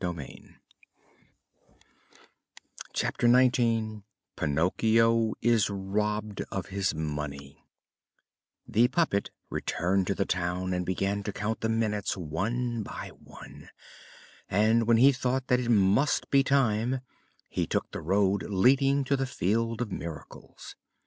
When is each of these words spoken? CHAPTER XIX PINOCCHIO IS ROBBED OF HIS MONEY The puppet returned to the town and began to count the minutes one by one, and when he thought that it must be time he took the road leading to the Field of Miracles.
CHAPTER 2.91 3.27
XIX 3.31 4.01
PINOCCHIO 4.35 5.35
IS 5.43 5.69
ROBBED 5.69 6.41
OF 6.51 6.65
HIS 6.69 6.95
MONEY 6.95 7.63
The 8.67 8.87
puppet 8.87 9.29
returned 9.51 10.07
to 10.07 10.15
the 10.15 10.25
town 10.25 10.73
and 10.73 10.87
began 10.87 11.21
to 11.21 11.31
count 11.31 11.61
the 11.61 11.69
minutes 11.69 12.17
one 12.17 12.81
by 12.81 13.09
one, 13.09 13.69
and 14.49 14.87
when 14.87 14.97
he 14.97 15.11
thought 15.11 15.45
that 15.49 15.59
it 15.59 15.69
must 15.69 16.31
be 16.31 16.43
time 16.43 17.01
he 17.47 17.67
took 17.67 17.91
the 17.91 18.01
road 18.01 18.41
leading 18.41 19.03
to 19.03 19.15
the 19.15 19.27
Field 19.27 19.81
of 19.83 19.91
Miracles. 19.91 20.75